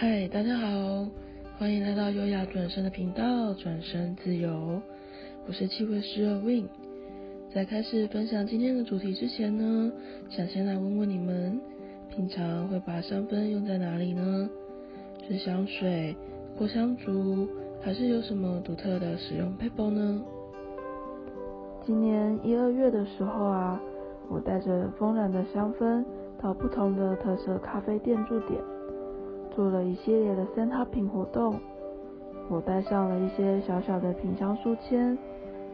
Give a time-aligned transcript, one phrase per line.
[0.00, 1.08] 嗨，大家好，
[1.58, 4.80] 欢迎来到优雅转身的频道，转身自由。
[5.44, 6.68] 我是气味师 Win。
[7.52, 9.90] 在开始分享今天的主题之前呢，
[10.30, 11.60] 想先来问问你们，
[12.10, 14.48] 平常会把香氛用在哪里呢？
[15.26, 16.16] 是香水、
[16.56, 17.48] 扩香烛，
[17.82, 20.22] 还是有什么独特的使用撇步呢？
[21.84, 23.82] 今年一二月的时候啊，
[24.28, 26.04] 我带着丰燃的香氛
[26.40, 28.60] 到不同的特色咖啡店驻点，
[29.58, 31.58] 做了一系列的 Santa 品活动。
[32.48, 35.18] 我带上了一些小小的品香书签，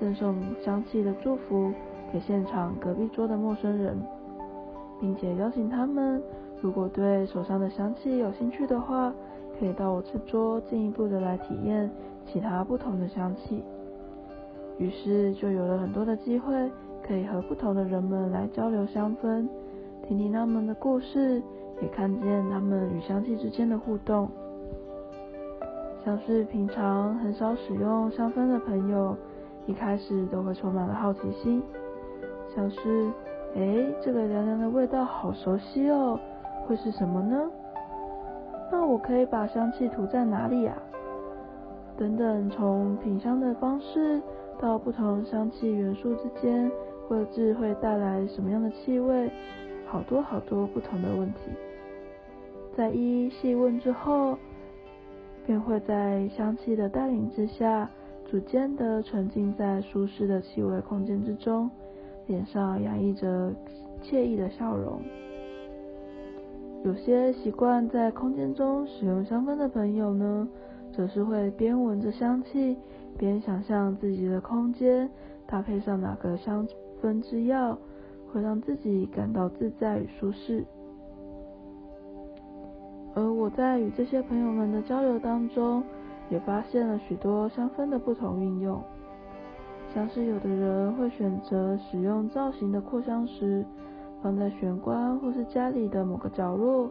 [0.00, 1.72] 赠送香气的祝福
[2.12, 3.96] 给现场隔壁桌的陌生人，
[5.00, 6.20] 并且邀请他们，
[6.60, 9.14] 如果对手上的香气有兴趣的话，
[9.60, 11.88] 可以到我这桌进一步的来体验
[12.26, 13.62] 其他不同的香气。
[14.76, 16.68] 于是就有了很多的机会，
[17.00, 19.46] 可以和不同的人们来交流香氛，
[20.08, 21.42] 听听他们的故事，
[21.82, 24.26] 也看见他们与香气之间的互动。
[26.02, 29.14] 像是平常很少使用香氛的朋友，
[29.66, 31.62] 一开始都会充满了好奇心，
[32.56, 33.12] 像是，
[33.54, 36.18] 诶，这个凉凉的味道好熟悉哦，
[36.66, 37.50] 会是什么呢？
[38.72, 40.74] 那我可以把香气涂在哪里呀？
[41.98, 44.22] 等等，从品香的方式。
[44.60, 46.68] 到不同香气元素之间，
[47.08, 49.30] 各自会带来什么样的气味？
[49.90, 51.50] 好多好多不同的问题，
[52.76, 54.36] 在一一细问之后，
[55.46, 57.88] 便会在香气的带领之下，
[58.30, 61.70] 逐渐的沉浸在舒适的气味空间之中，
[62.26, 63.50] 脸上洋溢着
[64.02, 65.00] 惬意的笑容。
[66.84, 70.46] 有些习惯在空间中使用香氛的朋友呢，
[70.92, 72.76] 则是会边闻着香气。
[73.16, 75.10] 边想象自己的空间
[75.44, 76.68] 搭配上哪个香
[77.02, 77.76] 氛之药，
[78.32, 80.64] 会让自己感到自在与舒适。
[83.14, 85.82] 而我在与这些朋友们的交流当中，
[86.30, 88.80] 也发现了许多香氛的不同运用。
[89.94, 93.64] 像是有的人会选择使用造型的扩香石，
[94.22, 96.90] 放在玄关或是家里的某个角落，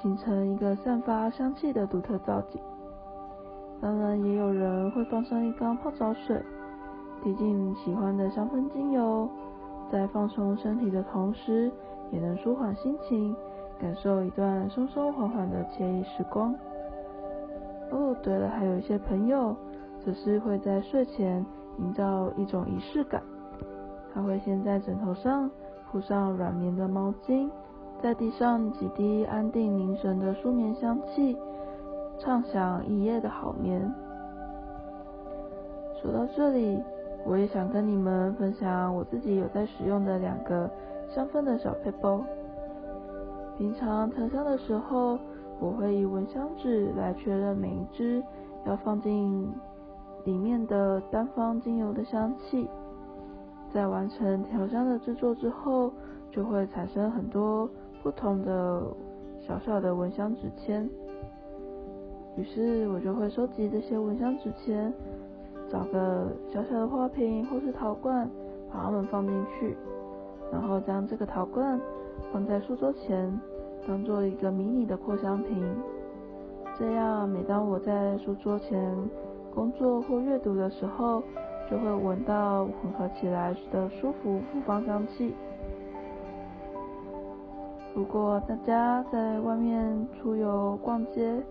[0.00, 2.60] 形成一个散发香气的独特造景。
[3.80, 6.40] 当然，也有人会放上一缸泡澡水，
[7.22, 9.28] 滴进喜欢的香氛精油，
[9.90, 11.70] 在放松身体的同时，
[12.10, 13.34] 也能舒缓心情，
[13.80, 16.54] 感受一段松松缓缓的惬意时光。
[17.90, 19.56] 哦，对了，还有一些朋友，
[20.04, 21.44] 则是会在睡前
[21.78, 23.22] 营造一种仪式感，
[24.12, 25.50] 他会先在枕头上
[25.90, 27.50] 铺上软绵的毛巾，
[28.02, 31.36] 再滴上几滴安定凝神的舒眠香气。
[32.18, 33.80] 畅想一夜的好眠。
[36.02, 36.82] 说到这里，
[37.28, 40.70] 我也想跟你们分享我自己有在使用的两个
[41.10, 42.24] 香氛的小配包。
[43.58, 45.18] 平常调香的时候，
[45.60, 48.22] 我会以蚊香纸来确认每一支
[48.64, 49.46] 要放进
[50.24, 52.66] 里面的单方精油的香气。
[53.74, 55.92] 在完成调香的制作之后，
[56.30, 57.68] 就会产生很多
[58.02, 58.82] 不同的
[59.46, 60.88] 小小的蚊香纸签。
[62.38, 64.90] 于是我就会收集这些蚊香纸签，
[65.70, 68.28] 找个小小的花瓶或是陶罐，
[68.72, 69.76] 把它们放进去，
[70.50, 71.80] 然后将这个陶罐
[72.32, 73.38] 放在书桌前，
[73.86, 75.62] 当做一个迷你的扩香瓶。
[76.78, 78.96] 这样，每当我在书桌前
[79.54, 81.22] 工作或阅读的时候，
[81.70, 85.34] 就会闻到混合起来的舒服复方香气。
[87.94, 91.42] 如果大家在外面出游逛街，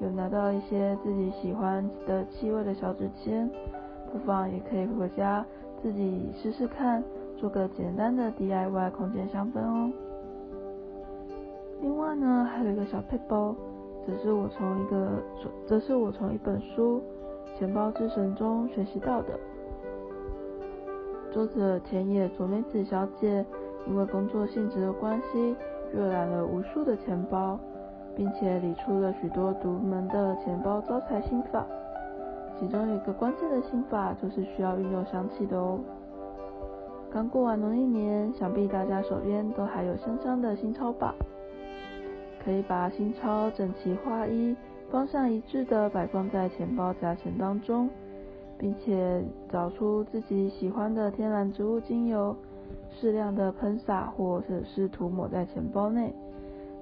[0.00, 3.48] 有拿到一些自己喜欢的气味的小纸签，
[4.12, 5.44] 不妨也可以回家
[5.82, 7.02] 自己试试看，
[7.36, 9.92] 做个简单的 DIY 空间香氛哦。
[11.80, 13.54] 另外呢，还有一个小配包，
[14.06, 15.22] 这是我从一个，
[15.66, 17.00] 这是我从一本书
[17.58, 19.38] 《钱包之神》中学习到的。
[21.32, 23.44] 作者田野佐美子小姐
[23.86, 25.56] 因为工作性质的关系，
[25.94, 27.58] 阅览了无数的钱包。
[28.16, 31.66] 并且理出了许多独门的钱包招财心法，
[32.58, 35.78] 其中有一个关键的心法就是需要运用香气的哦。
[37.10, 41.14] 刚过完农历年，想必大家手边都还有香香的新钞吧？
[42.44, 44.56] 可以把新钞整齐划一，
[44.90, 47.88] 方向一致的摆放在钱包夹层当中，
[48.58, 52.34] 并且找出自己喜欢的天然植物精油，
[52.90, 56.12] 适量的喷洒或者是涂抹在钱包内。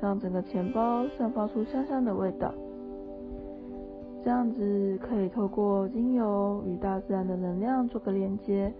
[0.00, 2.52] 让整个钱包散发出香香的味道，
[4.24, 8.72] 这样子可以透过精油与大自然的能量做个连接，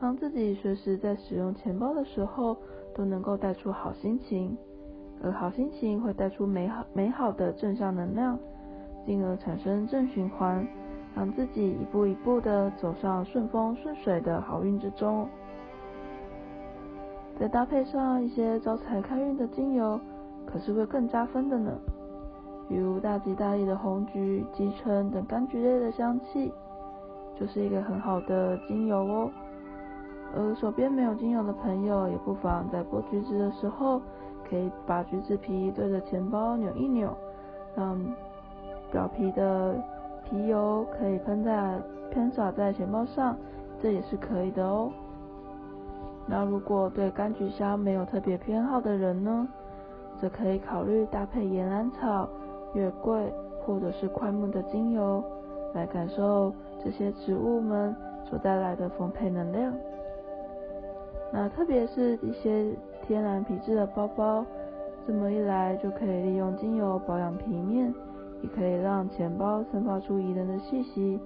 [0.00, 2.56] 让自己随时在使用钱包的时候
[2.94, 4.56] 都能够带出好心情，
[5.22, 8.38] 而好心情会带出美好美好的正向能量，
[9.06, 10.66] 进而产生正循环，
[11.16, 15.28] 让自己一步一步的走上顺风顺水的好运之中。
[17.40, 19.98] 再搭配上一些招财开运的精油，
[20.46, 21.72] 可是会更加分的呢。
[22.68, 26.52] 比如大吉大利的红桔、桔橙等柑橘类的香气，
[27.38, 29.30] 就是一个很好的精油哦。
[30.34, 34.00] 而手边没有精油的朋友，也不妨在剥橘子的时候，
[34.48, 37.14] 可以把橘子皮对着钱包扭一扭，
[37.74, 38.00] 让
[38.90, 39.74] 表皮的
[40.24, 41.78] 皮油可以喷在
[42.10, 43.36] 喷洒在钱包上，
[43.82, 44.90] 这也是可以的哦。
[46.26, 49.46] 那如果对柑橘香没有特别偏好的人呢，
[50.22, 52.26] 则可以考虑搭配岩兰草。
[52.74, 53.30] 月桂
[53.60, 55.22] 或者是桧木的精油，
[55.74, 56.50] 来感受
[56.82, 59.74] 这些植物们所带来的丰沛能量。
[61.30, 62.74] 那特别是一些
[63.06, 64.42] 天然皮质的包包，
[65.06, 67.92] 这么一来就可以利用精油保养皮面，
[68.42, 71.20] 也可以让钱包散发出宜人的气息，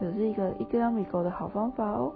[0.00, 2.12] 也是一个一个米狗的好方法哦。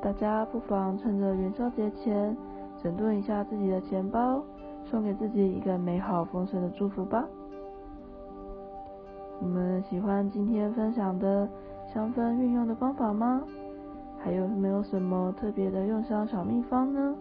[0.00, 2.36] 大家不妨趁着元宵节前，
[2.82, 4.42] 整顿一下自己的钱包。
[4.84, 7.24] 送给自己一个美好丰盛的祝福吧。
[9.40, 11.48] 你们喜欢今天分享的
[11.94, 13.42] 香氛运用的方法吗？
[14.18, 17.14] 还有没有什么特别的用香小秘方呢？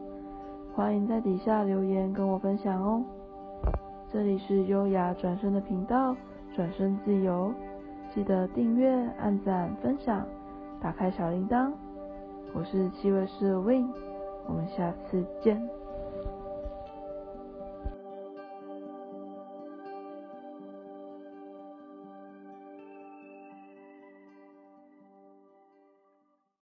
[0.74, 3.04] 欢迎在底下留言跟我分享哦。
[4.12, 6.16] 这里是优雅转身的频道，
[6.56, 7.54] 转身自由，
[8.14, 10.26] 记得订阅、按赞、分享，
[10.82, 11.72] 打开小铃铛。
[12.54, 13.88] 我是七位师的 Win，
[14.46, 15.81] 我们下次见。